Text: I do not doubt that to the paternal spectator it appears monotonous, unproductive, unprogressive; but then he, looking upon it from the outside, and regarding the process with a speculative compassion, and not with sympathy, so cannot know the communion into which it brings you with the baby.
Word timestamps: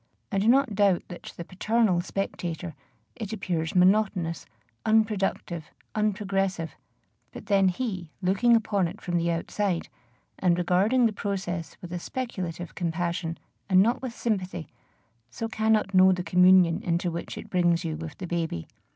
I 0.31 0.39
do 0.39 0.47
not 0.47 0.73
doubt 0.73 1.03
that 1.09 1.21
to 1.21 1.37
the 1.37 1.45
paternal 1.45 2.01
spectator 2.01 2.73
it 3.15 3.31
appears 3.31 3.75
monotonous, 3.75 4.47
unproductive, 4.83 5.69
unprogressive; 5.93 6.71
but 7.31 7.45
then 7.45 7.67
he, 7.67 8.09
looking 8.19 8.55
upon 8.55 8.87
it 8.87 8.99
from 8.99 9.17
the 9.19 9.29
outside, 9.29 9.89
and 10.39 10.57
regarding 10.57 11.05
the 11.05 11.13
process 11.13 11.77
with 11.83 11.93
a 11.93 11.99
speculative 11.99 12.73
compassion, 12.73 13.37
and 13.69 13.83
not 13.83 14.01
with 14.01 14.15
sympathy, 14.17 14.69
so 15.29 15.47
cannot 15.47 15.93
know 15.93 16.11
the 16.11 16.23
communion 16.23 16.81
into 16.81 17.11
which 17.11 17.37
it 17.37 17.51
brings 17.51 17.83
you 17.85 17.95
with 17.95 18.17
the 18.17 18.25
baby. 18.25 18.67